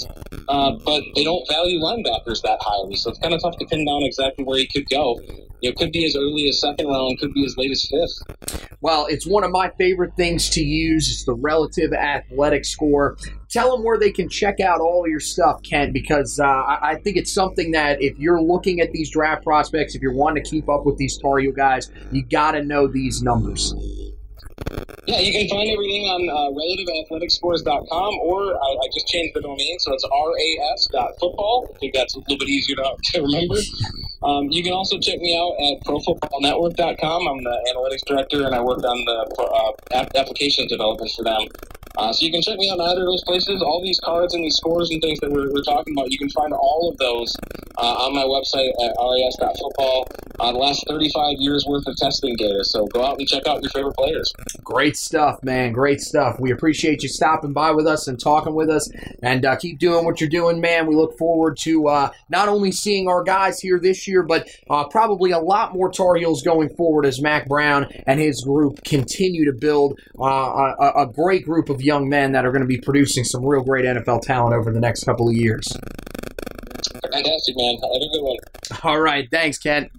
uh, 0.48 0.72
but 0.84 1.02
they 1.14 1.24
don't 1.24 1.46
value 1.48 1.80
linebackers 1.80 2.42
that 2.42 2.58
highly. 2.60 2.96
So 2.96 3.10
it's 3.10 3.18
kind 3.18 3.34
of 3.34 3.42
tough 3.42 3.56
to 3.58 3.66
pin 3.66 3.84
down 3.84 4.02
exactly 4.02 4.44
where 4.44 4.58
he 4.58 4.66
could 4.66 4.88
go. 4.88 5.20
You 5.60 5.70
know, 5.70 5.74
could 5.76 5.92
be 5.92 6.06
as 6.06 6.16
early 6.16 6.48
as 6.48 6.60
second 6.60 6.86
round, 6.86 7.18
could 7.18 7.34
be 7.34 7.44
as 7.44 7.56
late 7.56 7.70
as 7.70 7.86
fifth. 7.90 8.39
Well, 8.82 9.06
it's 9.06 9.26
one 9.26 9.44
of 9.44 9.50
my 9.50 9.70
favorite 9.76 10.16
things 10.16 10.48
to 10.50 10.62
use. 10.62 11.10
It's 11.10 11.24
the 11.24 11.34
relative 11.34 11.92
athletic 11.92 12.64
score. 12.64 13.18
Tell 13.50 13.76
them 13.76 13.84
where 13.84 13.98
they 13.98 14.10
can 14.10 14.28
check 14.28 14.58
out 14.60 14.80
all 14.80 15.06
your 15.06 15.20
stuff, 15.20 15.62
Kent, 15.62 15.92
because 15.92 16.40
uh, 16.40 16.46
I 16.46 16.96
think 17.04 17.16
it's 17.16 17.32
something 17.32 17.72
that 17.72 18.00
if 18.00 18.18
you're 18.18 18.40
looking 18.40 18.80
at 18.80 18.92
these 18.92 19.10
draft 19.10 19.44
prospects, 19.44 19.94
if 19.94 20.00
you're 20.00 20.14
wanting 20.14 20.42
to 20.42 20.50
keep 20.50 20.68
up 20.68 20.86
with 20.86 20.96
these 20.96 21.18
Tar 21.18 21.38
Heel 21.38 21.52
guys, 21.52 21.90
you 22.10 22.22
got 22.22 22.52
to 22.52 22.64
know 22.64 22.86
these 22.86 23.22
numbers. 23.22 23.74
Yeah, 25.06 25.18
you 25.18 25.32
can 25.32 25.48
find 25.48 25.68
everything 25.70 26.06
on 26.06 26.22
uh, 26.30 26.54
relativeathleticscores.com, 26.54 28.14
or 28.22 28.54
I, 28.54 28.70
I, 28.78 28.86
just 28.94 29.08
changed 29.08 29.34
the 29.34 29.40
domain, 29.40 29.78
so 29.80 29.92
it's 29.92 30.04
ras.football. 30.06 31.74
I 31.74 31.78
think 31.78 31.94
that's 31.94 32.14
a 32.14 32.18
little 32.18 32.38
bit 32.38 32.48
easier 32.48 32.76
to, 32.76 32.94
to 33.12 33.22
remember. 33.22 33.56
Um, 34.22 34.46
you 34.50 34.62
can 34.62 34.72
also 34.72 34.98
check 35.00 35.18
me 35.18 35.34
out 35.34 35.56
at 35.58 35.82
profootballnetwork.com. 35.82 37.28
I'm 37.28 37.42
the 37.42 37.56
analytics 37.74 38.06
director, 38.06 38.46
and 38.46 38.54
I 38.54 38.62
work 38.62 38.84
on 38.84 39.04
the 39.04 39.74
uh, 39.94 40.04
application 40.14 40.68
development 40.68 41.10
for 41.16 41.24
them. 41.24 41.42
Uh, 41.98 42.12
so 42.12 42.24
you 42.24 42.30
can 42.30 42.40
check 42.40 42.56
me 42.56 42.70
out 42.70 42.78
in 42.78 42.84
either 42.86 43.00
of 43.02 43.06
those 43.06 43.24
places. 43.24 43.62
All 43.62 43.82
these 43.82 43.98
cards 44.00 44.34
and 44.34 44.44
these 44.44 44.56
scores 44.56 44.90
and 44.90 45.02
things 45.02 45.18
that 45.20 45.30
we're, 45.30 45.52
we're 45.52 45.62
talking 45.62 45.92
about, 45.92 46.10
you 46.10 46.18
can 46.18 46.30
find 46.30 46.52
all 46.52 46.88
of 46.90 46.96
those 46.98 47.34
uh, 47.76 48.06
on 48.06 48.14
my 48.14 48.22
website 48.22 48.70
at 48.84 48.94
ras.football. 48.94 50.06
Uh, 50.40 50.52
the 50.52 50.58
last 50.58 50.82
35 50.88 51.36
years 51.38 51.66
worth 51.68 51.86
of 51.86 51.94
testing 51.96 52.34
data. 52.36 52.64
So 52.64 52.86
go 52.86 53.04
out 53.04 53.18
and 53.18 53.28
check 53.28 53.46
out 53.46 53.62
your 53.62 53.70
favorite 53.70 53.94
players. 53.94 54.32
Great 54.64 54.96
stuff, 54.96 55.42
man. 55.42 55.72
Great 55.72 56.00
stuff. 56.00 56.40
We 56.40 56.50
appreciate 56.50 57.02
you 57.02 57.10
stopping 57.10 57.52
by 57.52 57.72
with 57.72 57.86
us 57.86 58.08
and 58.08 58.18
talking 58.18 58.54
with 58.54 58.70
us. 58.70 58.90
And 59.22 59.44
uh, 59.44 59.56
keep 59.56 59.78
doing 59.78 60.06
what 60.06 60.18
you're 60.18 60.30
doing, 60.30 60.58
man. 60.58 60.86
We 60.86 60.94
look 60.94 61.18
forward 61.18 61.58
to 61.62 61.88
uh, 61.88 62.10
not 62.30 62.48
only 62.48 62.72
seeing 62.72 63.06
our 63.06 63.22
guys 63.22 63.60
here 63.60 63.78
this 63.78 64.08
year, 64.08 64.22
but 64.22 64.48
uh, 64.70 64.84
probably 64.88 65.30
a 65.32 65.38
lot 65.38 65.74
more 65.74 65.90
Tar 65.90 66.14
Heels 66.14 66.42
going 66.42 66.70
forward 66.70 67.04
as 67.04 67.20
Mack 67.20 67.46
Brown 67.46 67.86
and 68.06 68.18
his 68.18 68.42
group 68.42 68.82
continue 68.82 69.44
to 69.44 69.52
build 69.52 70.00
uh, 70.18 70.24
a, 70.24 71.02
a 71.02 71.06
great 71.06 71.44
group 71.44 71.68
of 71.68 71.82
young 71.82 72.08
men 72.08 72.32
that 72.32 72.46
are 72.46 72.50
going 72.50 72.62
to 72.62 72.68
be 72.68 72.80
producing 72.80 73.24
some 73.24 73.44
real 73.44 73.62
great 73.62 73.84
NFL 73.84 74.22
talent 74.22 74.54
over 74.54 74.72
the 74.72 74.80
next 74.80 75.04
couple 75.04 75.28
of 75.28 75.34
years. 75.34 75.68
Fantastic, 77.12 77.56
man. 77.56 77.74
Have 77.74 77.90
a 77.90 78.08
good 78.10 78.22
one. 78.22 78.36
All 78.84 79.00
right. 79.00 79.28
Thanks, 79.30 79.58
Kent. 79.58 79.90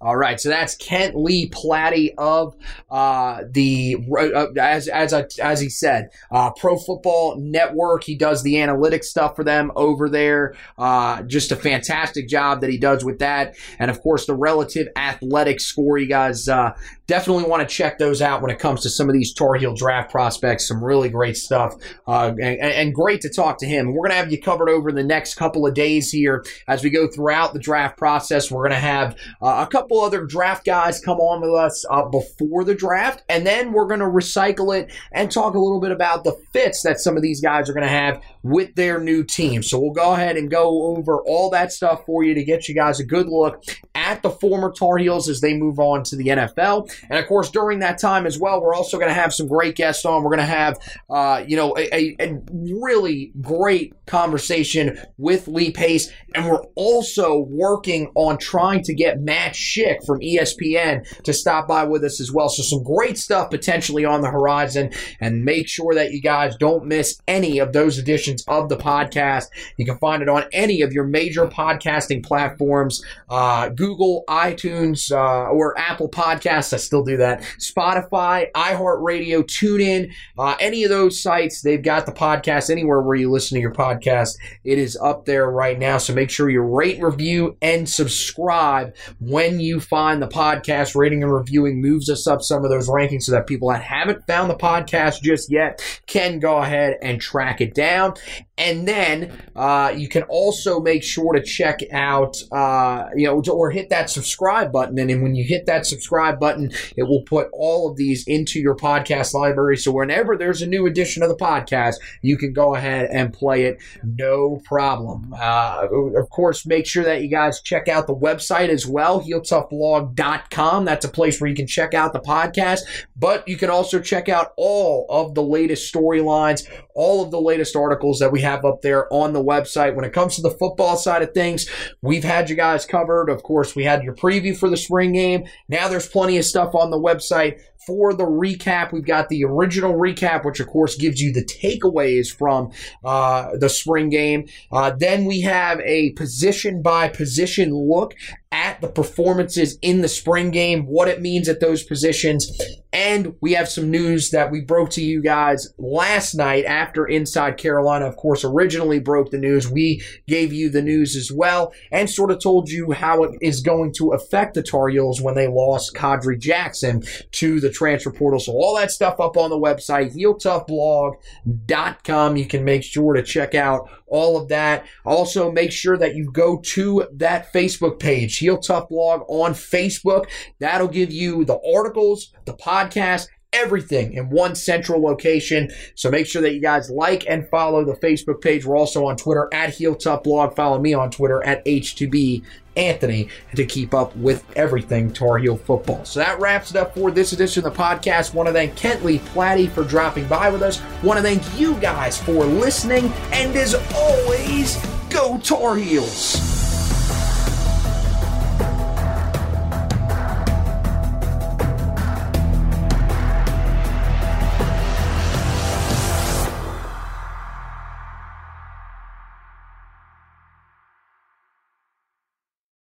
All 0.00 0.16
right, 0.16 0.38
so 0.38 0.50
that's 0.50 0.74
Kent 0.76 1.16
Lee 1.16 1.48
Platte 1.48 2.10
of 2.18 2.54
uh, 2.90 3.44
the 3.50 3.96
uh, 4.14 4.48
as 4.60 4.86
as 4.86 5.14
I, 5.14 5.24
as 5.42 5.60
he 5.60 5.70
said, 5.70 6.10
uh, 6.30 6.50
Pro 6.52 6.76
Football 6.76 7.36
Network. 7.38 8.04
He 8.04 8.14
does 8.14 8.42
the 8.42 8.56
analytics 8.56 9.04
stuff 9.04 9.34
for 9.34 9.44
them 9.44 9.72
over 9.76 10.10
there. 10.10 10.56
Uh, 10.76 11.22
just 11.22 11.52
a 11.52 11.56
fantastic 11.56 12.28
job 12.28 12.60
that 12.60 12.68
he 12.68 12.76
does 12.76 13.02
with 13.02 13.20
that, 13.20 13.56
and 13.78 13.90
of 13.90 14.02
course 14.02 14.26
the 14.26 14.34
relative 14.34 14.88
athletic 14.94 15.58
score. 15.58 15.96
You 15.96 16.08
guys 16.08 16.48
uh, 16.48 16.76
definitely 17.06 17.44
want 17.44 17.68
to 17.68 17.74
check 17.74 17.98
those 17.98 18.22
out 18.22 18.42
when 18.42 18.50
it 18.50 18.58
comes 18.58 18.82
to 18.82 18.90
some 18.90 19.08
of 19.08 19.12
these 19.12 19.32
Tar 19.32 19.54
Heel 19.54 19.74
draft 19.74 20.10
prospects. 20.10 20.68
Some 20.68 20.82
really 20.82 21.08
great 21.08 21.36
stuff, 21.36 21.74
uh, 22.06 22.32
and, 22.40 22.60
and 22.60 22.94
great 22.94 23.20
to 23.22 23.28
talk 23.28 23.58
to 23.58 23.66
him. 23.66 23.94
We're 23.94 24.08
gonna 24.08 24.20
have 24.20 24.32
you 24.32 24.40
covered 24.40 24.68
over 24.68 24.92
the 24.92 25.04
next 25.04 25.34
couple 25.34 25.66
of 25.66 25.74
days 25.74 26.10
here 26.10 26.44
as 26.68 26.82
we 26.82 26.90
go 26.90 27.08
throughout 27.08 27.52
the 27.52 27.60
draft 27.60 27.96
process. 27.96 28.50
We're 28.50 28.64
gonna 28.64 28.80
have 28.80 29.16
a 29.40 29.66
couple 29.66 30.00
other 30.00 30.24
draft 30.24 30.64
guys 30.64 31.00
come 31.00 31.18
on 31.18 31.40
with 31.40 31.54
us 31.54 31.84
uh, 31.90 32.06
before 32.08 32.64
the 32.64 32.74
draft, 32.74 33.22
and 33.28 33.46
then 33.46 33.72
we're 33.72 33.86
going 33.86 34.00
to 34.00 34.06
recycle 34.06 34.76
it 34.78 34.92
and 35.12 35.30
talk 35.30 35.54
a 35.54 35.58
little 35.58 35.80
bit 35.80 35.90
about 35.90 36.24
the 36.24 36.32
fits 36.52 36.82
that 36.82 37.00
some 37.00 37.16
of 37.16 37.22
these 37.22 37.40
guys 37.40 37.68
are 37.68 37.72
going 37.72 37.86
to 37.86 37.88
have 37.88 38.22
with 38.42 38.74
their 38.74 39.00
new 39.00 39.24
team. 39.24 39.62
So 39.62 39.78
we'll 39.78 39.92
go 39.92 40.12
ahead 40.12 40.36
and 40.36 40.50
go 40.50 40.96
over 40.96 41.22
all 41.22 41.50
that 41.50 41.72
stuff 41.72 42.04
for 42.06 42.22
you 42.24 42.34
to 42.34 42.44
get 42.44 42.68
you 42.68 42.74
guys 42.74 43.00
a 43.00 43.04
good 43.04 43.28
look 43.28 43.62
at 43.94 44.22
the 44.22 44.30
former 44.30 44.72
Tar 44.72 44.98
Heels 44.98 45.28
as 45.28 45.40
they 45.40 45.54
move 45.54 45.78
on 45.78 46.02
to 46.04 46.16
the 46.16 46.26
NFL. 46.26 46.93
And 47.08 47.18
of 47.18 47.26
course, 47.26 47.50
during 47.50 47.80
that 47.80 47.98
time 47.98 48.26
as 48.26 48.38
well, 48.38 48.60
we're 48.60 48.74
also 48.74 48.98
going 48.98 49.08
to 49.08 49.14
have 49.14 49.32
some 49.32 49.48
great 49.48 49.76
guests 49.76 50.04
on. 50.04 50.22
We're 50.22 50.30
going 50.30 50.38
to 50.38 50.44
have, 50.44 50.78
uh, 51.10 51.44
you 51.46 51.56
know, 51.56 51.76
a, 51.76 52.16
a, 52.20 52.40
really 52.52 53.32
great 53.40 53.94
conversation 54.06 54.98
with 55.18 55.48
Lee 55.48 55.70
Pace, 55.70 56.10
and 56.34 56.46
we're 56.46 56.62
also 56.74 57.38
working 57.38 58.10
on 58.14 58.38
trying 58.38 58.82
to 58.84 58.94
get 58.94 59.20
Matt 59.20 59.54
Schick 59.54 60.04
from 60.06 60.20
ESPN 60.20 61.06
to 61.22 61.32
stop 61.32 61.68
by 61.68 61.84
with 61.84 62.04
us 62.04 62.20
as 62.20 62.32
well. 62.32 62.48
So 62.48 62.62
some 62.62 62.82
great 62.82 63.18
stuff 63.18 63.50
potentially 63.50 64.04
on 64.04 64.20
the 64.20 64.30
horizon, 64.30 64.92
and 65.20 65.44
make 65.44 65.68
sure 65.68 65.94
that 65.94 66.12
you 66.12 66.20
guys 66.20 66.56
don't 66.56 66.86
miss 66.86 67.18
any 67.28 67.58
of 67.58 67.72
those 67.72 67.98
editions 67.98 68.44
of 68.48 68.68
the 68.68 68.76
podcast. 68.76 69.46
You 69.76 69.84
can 69.84 69.98
find 69.98 70.22
it 70.22 70.28
on 70.28 70.44
any 70.52 70.82
of 70.82 70.92
your 70.92 71.04
major 71.04 71.46
podcasting 71.46 72.24
platforms. 72.24 73.02
Uh, 73.28 73.68
Google, 73.68 74.24
iTunes, 74.28 75.10
uh, 75.10 75.50
or 75.50 75.78
Apple 75.78 76.08
Podcasts. 76.08 76.72
Still 76.84 77.02
do 77.02 77.16
that. 77.18 77.40
Spotify, 77.58 78.50
iHeartRadio, 78.52 79.42
TuneIn, 79.42 80.12
uh, 80.38 80.56
any 80.60 80.84
of 80.84 80.90
those 80.90 81.20
sites, 81.20 81.62
they've 81.62 81.82
got 81.82 82.06
the 82.06 82.12
podcast 82.12 82.70
anywhere 82.70 83.00
where 83.00 83.16
you 83.16 83.30
listen 83.30 83.56
to 83.56 83.60
your 83.60 83.72
podcast. 83.72 84.36
It 84.64 84.78
is 84.78 84.96
up 84.96 85.24
there 85.24 85.50
right 85.50 85.78
now. 85.78 85.98
So 85.98 86.14
make 86.14 86.30
sure 86.30 86.50
you 86.50 86.62
rate, 86.62 87.02
review, 87.02 87.56
and 87.62 87.88
subscribe 87.88 88.94
when 89.20 89.60
you 89.60 89.80
find 89.80 90.20
the 90.22 90.28
podcast. 90.28 90.94
Rating 90.94 91.22
and 91.22 91.32
reviewing 91.32 91.80
moves 91.80 92.08
us 92.10 92.26
up 92.26 92.42
some 92.42 92.64
of 92.64 92.70
those 92.70 92.88
rankings 92.88 93.22
so 93.24 93.32
that 93.32 93.46
people 93.46 93.70
that 93.70 93.82
haven't 93.82 94.26
found 94.26 94.50
the 94.50 94.56
podcast 94.56 95.22
just 95.22 95.50
yet 95.50 95.80
can 96.06 96.38
go 96.38 96.58
ahead 96.58 96.96
and 97.02 97.20
track 97.20 97.60
it 97.60 97.74
down. 97.74 98.14
And 98.56 98.86
then 98.86 99.32
uh, 99.56 99.92
you 99.96 100.08
can 100.08 100.22
also 100.24 100.80
make 100.80 101.02
sure 101.02 101.32
to 101.32 101.42
check 101.42 101.80
out, 101.90 102.36
uh, 102.52 103.06
you 103.16 103.26
know, 103.26 103.42
or 103.52 103.72
hit 103.72 103.90
that 103.90 104.10
subscribe 104.10 104.70
button. 104.70 104.96
And 104.98 105.22
when 105.22 105.34
you 105.34 105.42
hit 105.42 105.66
that 105.66 105.86
subscribe 105.86 106.38
button, 106.38 106.70
it 106.96 107.02
will 107.02 107.22
put 107.22 107.48
all 107.52 107.90
of 107.90 107.96
these 107.96 108.24
into 108.28 108.60
your 108.60 108.76
podcast 108.76 109.34
library. 109.34 109.76
So 109.76 109.90
whenever 109.90 110.36
there's 110.36 110.62
a 110.62 110.68
new 110.68 110.86
edition 110.86 111.24
of 111.24 111.30
the 111.30 111.36
podcast, 111.36 111.96
you 112.22 112.36
can 112.36 112.52
go 112.52 112.76
ahead 112.76 113.08
and 113.10 113.32
play 113.32 113.64
it 113.64 113.80
no 114.04 114.60
problem. 114.64 115.34
Uh, 115.36 115.88
of 116.16 116.30
course, 116.30 116.64
make 116.64 116.86
sure 116.86 117.02
that 117.02 117.22
you 117.22 117.28
guys 117.28 117.60
check 117.60 117.88
out 117.88 118.06
the 118.06 118.14
website 118.14 118.68
as 118.68 118.86
well, 118.86 119.20
heeltoughblog.com. 119.20 120.84
That's 120.84 121.04
a 121.04 121.10
place 121.10 121.40
where 121.40 121.50
you 121.50 121.56
can 121.56 121.66
check 121.66 121.92
out 121.92 122.12
the 122.12 122.20
podcast, 122.20 122.80
but 123.16 123.48
you 123.48 123.56
can 123.56 123.70
also 123.70 123.98
check 123.98 124.28
out 124.28 124.52
all 124.56 125.06
of 125.08 125.34
the 125.34 125.42
latest 125.42 125.92
storylines, 125.92 126.68
all 126.94 127.24
of 127.24 127.32
the 127.32 127.40
latest 127.40 127.74
articles 127.74 128.20
that 128.20 128.30
we 128.30 128.43
have 128.44 128.64
up 128.64 128.82
there 128.82 129.12
on 129.12 129.32
the 129.32 129.42
website. 129.42 129.94
When 129.94 130.04
it 130.04 130.12
comes 130.12 130.36
to 130.36 130.42
the 130.42 130.50
football 130.50 130.96
side 130.96 131.22
of 131.22 131.34
things, 131.34 131.68
we've 132.02 132.24
had 132.24 132.48
you 132.48 132.56
guys 132.56 132.86
covered. 132.86 133.28
Of 133.28 133.42
course, 133.42 133.74
we 133.74 133.84
had 133.84 134.04
your 134.04 134.14
preview 134.14 134.56
for 134.56 134.70
the 134.70 134.76
spring 134.76 135.12
game. 135.12 135.44
Now 135.68 135.88
there's 135.88 136.08
plenty 136.08 136.38
of 136.38 136.44
stuff 136.44 136.74
on 136.74 136.90
the 136.90 137.00
website 137.00 137.60
for 137.86 138.14
the 138.14 138.24
recap. 138.24 138.92
We've 138.92 139.04
got 139.04 139.28
the 139.28 139.44
original 139.44 139.94
recap, 139.94 140.44
which 140.44 140.60
of 140.60 140.66
course 140.66 140.96
gives 140.96 141.20
you 141.20 141.32
the 141.32 141.44
takeaways 141.44 142.34
from 142.34 142.70
uh, 143.04 143.50
the 143.58 143.68
spring 143.68 144.08
game. 144.08 144.48
Uh, 144.72 144.90
then 144.90 145.24
we 145.24 145.42
have 145.42 145.80
a 145.80 146.12
position 146.12 146.82
by 146.82 147.08
position 147.08 147.74
look 147.74 148.14
at 148.52 148.80
the 148.80 148.88
performances 148.88 149.78
in 149.82 150.00
the 150.00 150.08
spring 150.08 150.50
game, 150.50 150.84
what 150.86 151.08
it 151.08 151.20
means 151.20 151.48
at 151.48 151.60
those 151.60 151.82
positions. 151.82 152.50
And 152.94 153.34
we 153.40 153.52
have 153.54 153.68
some 153.68 153.90
news 153.90 154.30
that 154.30 154.52
we 154.52 154.60
broke 154.60 154.90
to 154.90 155.02
you 155.02 155.20
guys 155.20 155.74
last 155.78 156.34
night 156.34 156.64
after 156.64 157.04
Inside 157.04 157.56
Carolina, 157.56 158.06
of 158.06 158.16
course, 158.16 158.44
originally 158.44 159.00
broke 159.00 159.32
the 159.32 159.38
news. 159.38 159.68
We 159.68 160.00
gave 160.28 160.52
you 160.52 160.70
the 160.70 160.80
news 160.80 161.16
as 161.16 161.32
well 161.32 161.72
and 161.90 162.08
sort 162.08 162.30
of 162.30 162.40
told 162.40 162.68
you 162.68 162.92
how 162.92 163.24
it 163.24 163.36
is 163.42 163.62
going 163.62 163.94
to 163.94 164.12
affect 164.12 164.54
the 164.54 164.62
Tar 164.62 164.90
Heels 164.90 165.20
when 165.20 165.34
they 165.34 165.48
lost 165.48 165.96
Khadry 165.96 166.38
Jackson 166.38 167.02
to 167.32 167.58
the 167.58 167.70
transfer 167.70 168.12
portal. 168.12 168.38
So 168.38 168.52
all 168.52 168.76
that 168.76 168.92
stuff 168.92 169.18
up 169.18 169.36
on 169.36 169.50
the 169.50 169.58
website, 169.58 170.14
heeltoughblog.com. 170.14 172.36
You 172.36 172.46
can 172.46 172.64
make 172.64 172.84
sure 172.84 173.14
to 173.14 173.24
check 173.24 173.56
out 173.56 173.90
all 174.14 174.36
of 174.36 174.48
that. 174.48 174.86
Also, 175.04 175.50
make 175.50 175.72
sure 175.72 175.98
that 175.98 176.14
you 176.14 176.30
go 176.30 176.60
to 176.60 177.06
that 177.12 177.52
Facebook 177.52 177.98
page, 177.98 178.38
Heel 178.38 178.58
Tough 178.58 178.88
Blog 178.88 179.22
on 179.28 179.52
Facebook. 179.52 180.26
That'll 180.60 180.88
give 180.88 181.12
you 181.12 181.44
the 181.44 181.58
articles, 181.74 182.32
the 182.44 182.54
podcast, 182.54 183.26
everything 183.52 184.14
in 184.14 184.30
one 184.30 184.54
central 184.54 185.02
location. 185.02 185.70
So 185.94 186.10
make 186.10 186.26
sure 186.26 186.42
that 186.42 186.54
you 186.54 186.60
guys 186.60 186.90
like 186.90 187.24
and 187.28 187.48
follow 187.48 187.84
the 187.84 187.94
Facebook 187.94 188.40
page. 188.40 188.64
We're 188.64 188.76
also 188.76 189.06
on 189.06 189.16
Twitter 189.16 189.48
at 189.52 189.70
Heel 189.70 189.94
Tough 189.94 190.22
Blog. 190.22 190.54
Follow 190.54 190.80
me 190.80 190.94
on 190.94 191.10
Twitter 191.10 191.44
at 191.44 191.64
H2B 191.64 192.44
Anthony 192.76 193.28
to 193.54 193.64
keep 193.64 193.94
up 193.94 194.16
with 194.16 194.44
everything 194.56 195.12
Tar 195.12 195.38
Heel 195.38 195.56
football. 195.56 196.04
So 196.04 196.20
that 196.20 196.40
wraps 196.40 196.70
it 196.70 196.76
up 196.76 196.94
for 196.94 197.10
this 197.10 197.32
edition 197.32 197.64
of 197.64 197.72
the 197.72 197.78
podcast. 197.82 198.34
Want 198.34 198.48
to 198.48 198.52
thank 198.52 198.76
Kent 198.76 199.04
Lee 199.04 199.18
Platte 199.18 199.70
for 199.70 199.84
dropping 199.84 200.26
by 200.26 200.50
with 200.50 200.62
us. 200.62 200.80
Want 201.02 201.16
to 201.18 201.22
thank 201.22 201.42
you 201.58 201.74
guys 201.76 202.20
for 202.20 202.44
listening. 202.44 203.06
And 203.32 203.54
as 203.56 203.74
always, 203.94 204.76
go 205.10 205.38
Tar 205.38 205.76
Heels. 205.76 206.53